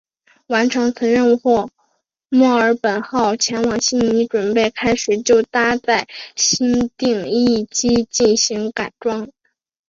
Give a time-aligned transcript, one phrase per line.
[0.47, 1.69] 完成此任务后
[2.27, 9.29] 墨尔本号前往悉尼准备开始就搭载新定翼机进行改装。